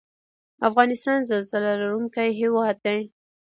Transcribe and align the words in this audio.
افغانستان 0.69 1.17
زلزله 1.29 1.71
لرونکی 1.81 2.29
هیواد 2.39 2.75
دی 2.85 3.01